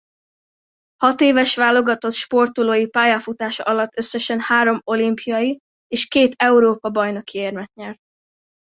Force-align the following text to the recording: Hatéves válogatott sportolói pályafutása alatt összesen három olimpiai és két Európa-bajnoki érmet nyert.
Hatéves 0.97 1.55
válogatott 1.55 2.13
sportolói 2.13 2.87
pályafutása 2.87 3.63
alatt 3.63 3.97
összesen 3.97 4.39
három 4.39 4.79
olimpiai 4.83 5.59
és 5.87 6.05
két 6.07 6.33
Európa-bajnoki 6.35 7.37
érmet 7.37 7.73
nyert. 7.73 7.99